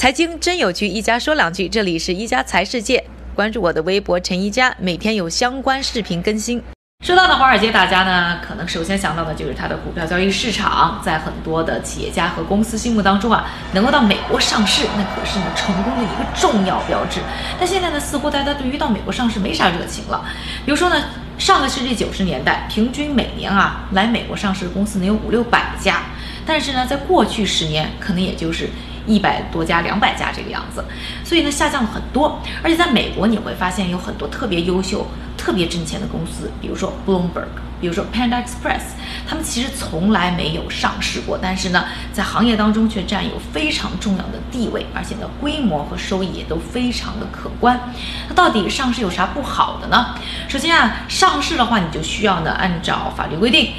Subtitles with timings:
[0.00, 1.68] 财经真有趣，一家说两句。
[1.68, 3.04] 这里是一家财世界，
[3.34, 6.62] 关注我的微博陈一家，每天有相关视频更新。
[7.04, 17.20] 说到呢华尔街，大家呢可能首先想到的就是它的股票交易市场，在很多的企业家和公司心目当中啊，能够到美国上市，那可是呢成功的一个重要标志。
[17.58, 20.24] 但现在呢，似乎大家对于到美国上市没啥热情了。
[20.64, 20.96] 比如说呢，
[21.36, 26.04] 上个世纪九十年代，平均每年啊来美国上市的公司能有五六百家，
[26.46, 28.66] 但是呢，在过去十年，可能也就是。
[29.10, 30.84] 一百多家、两百家这个样子，
[31.24, 32.40] 所以呢下降了很多。
[32.62, 35.04] 而且在美国，你会发现有很多特别优秀、
[35.36, 38.94] 特别挣钱的公司，比如说 Bloomberg，比如说 Panda Express，
[39.28, 47.80] 他们其实从来没有上市过，但是呢，在行业当中却占有非常重要的地位，而且呢，规模和收益也都非常的可观。
[48.28, 50.14] 那到底上市有啥不好的呢？
[50.48, 53.72] 首先啊，上市的话，你就需要呢按照法律规定，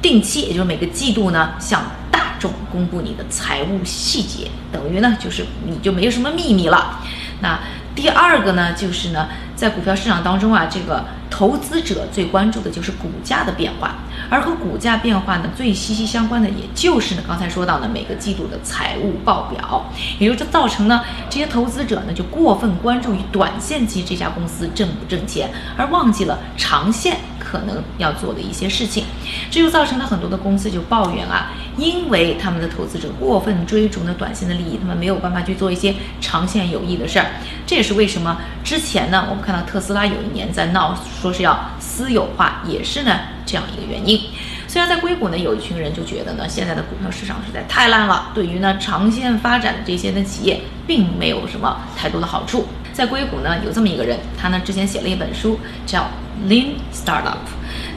[0.00, 2.21] 定期，也就是每个季度呢向大。
[2.70, 7.00] 公布你的财务细节，等于呢就是你就没有什么秘密了。
[7.40, 7.58] 那
[7.94, 13.96] 第二个呢，就是呢在股票市场当中啊，这个投资者最关注的就是股价的变化，
[14.30, 19.84] 而和股价变化呢最息息相关的，也就是呢刚才说到的每个季度的财务报表，
[20.18, 27.18] 也就这造成呢这些投资者呢就过分关注于短线期这家公司挣不挣钱，而忘记了长线。
[27.52, 29.04] 可能要做的一些事情，
[29.50, 37.26] 这就造成了很多的公司就抱怨啊，因为他们的投资者过分追逐呢短线的利益，他们没有办法去做一些长线有益的事儿。
[37.66, 44.18] 这也是为什么之前呢，我们看到特斯拉有一年在闹，说是要私有化，也是呢这样一个原因。
[44.66, 52.66] 虽然在硅谷呢，有一群人就觉得呢，现在的股票市场实在太烂了，对于呢长线发展的这些的企业，并没有什么太多的好处。
[52.92, 56.06] 在硅谷呢，有这么一个人，他呢之前写了一本书，叫。
[56.48, 57.36] Lean Startup，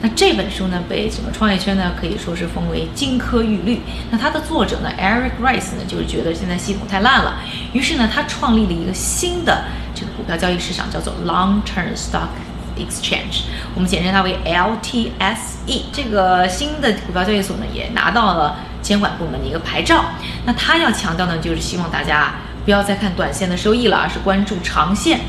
[0.02, 3.80] 那这本书呢，被整个创业圈呢可以说是封为金科玉律。
[4.12, 7.40] 那它的作者呢，Eric Rice 呢，就是觉得现在系统太烂了，
[7.74, 9.64] 于是呢，他创立了一个新的
[9.96, 12.28] 这个股票交易市场，叫做 Long Term Stock
[12.78, 15.86] Exchange，我们简称它为 LTSE。
[15.92, 20.06] 这个新的股票交易所呢，也拿到了监管部门的一个牌照。
[20.46, 22.36] 那他要强调呢，就是希望大家。
[22.66, 25.22] 不要再看短线的收益了，而是关注长线。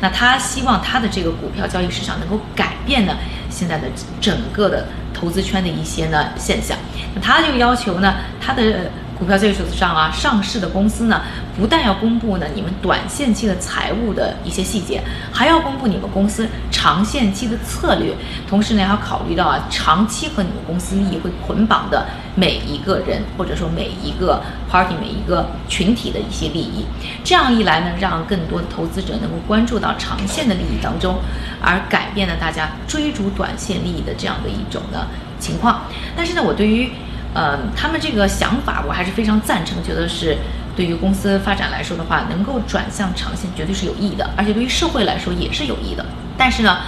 [0.00, 3.16] 那他希望他的这个股票交易市场能够改变呢
[3.50, 3.88] 现在的
[4.20, 6.78] 整个的投资圈的一些呢现象。
[7.14, 8.90] 那他就要求呢他的。
[9.18, 11.22] 股票交易所上啊，上市的公司呢，
[11.56, 15.00] 不但要公布呢你们短线期的财务的一些细节，
[15.32, 18.14] 还要公布你们公司长线期的策略。
[18.48, 26.84] 同时呢，还要考虑到啊，长期和你们公司利益会捆绑的每一个人，或者说每一个 party、每一个群体的一些利益。
[27.22, 31.16] 这样一来呢，让更多的投资者能够关注到长线的利益当中，
[31.60, 35.06] 而改变了大家追逐短线利益的这样的一种呢
[35.38, 35.82] 情况。
[36.16, 36.90] 但是呢，我对于。
[37.34, 40.38] 呃，他们这个想法我还是非常赞成，觉得是
[40.74, 46.06] 对于公司发展来说的话，能够转向长线绝对是有益的，而且对于社会来说也是有益的。
[46.38, 46.78] 但是呢，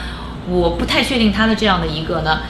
[0.48, 2.40] 我不太确定他的这样的一个呢。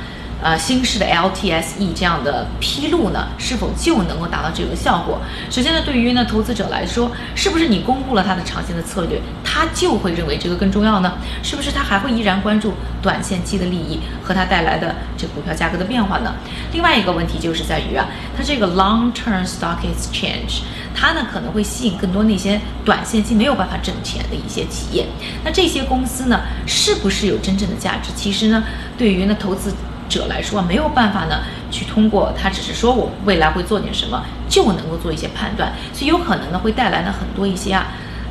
[0.42, 5.18] 呃，新式的 LTSE 这样的披露呢，是否就能够达到这个效果？
[5.50, 11.14] 首先呢，对于呢投资者来说，是不是你公布了它的长线的策略，他就会认为这个更重要呢？
[11.42, 16.34] 是不是他还会依然关注短线期的利益和它带来的这股票价格的变化呢？
[16.72, 20.60] 另外一个问题就是在于啊，它这个 long-term stock exchange，
[20.94, 25.06] 它呢可能会吸引更多那些短线期没有办法挣钱的一些企业。
[25.42, 28.10] 那这些公司呢，是不是有真正的价值？
[28.14, 28.62] 其实呢，
[28.98, 29.72] 对于呢投资。
[30.08, 31.40] 者来说没有办法呢，
[31.70, 37.88] 去通过他只是说我未来会做点什么，就能够做一些判断，所以有可能呢会带来呢很多一些啊，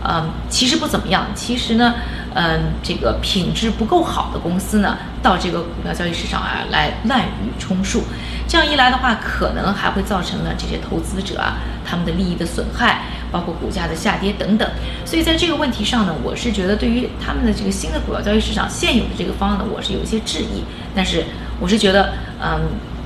[0.08, 1.96] 嗯，其实不怎么样，其实呢，
[2.34, 8.04] 嗯，这个品质不够好的公司呢，到这个股票交易市场啊来滥竽充数，
[8.48, 13.04] 这样一来的话，可能还会造成了这些投资者啊他们的利益的损害。
[13.32, 14.70] 包括股价的下跌等等，
[15.04, 20.64] 所以在这个问题上呢，我是觉得对于他们的这个新的股票交易市场现有的这个方案呢，我是有一些质疑。
[20.96, 21.26] 但是
[21.60, 22.62] 我是觉得，嗯，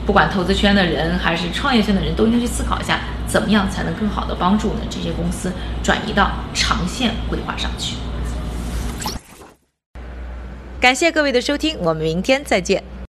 [0.06, 5.52] 不管投资圈的人还是创业圈的人都应该去思考一下，怎么样才能更好的帮助呢这些公司
[5.84, 7.96] 转移到长线规划上去。
[10.82, 12.84] 感谢各位的收听，我们明天再见。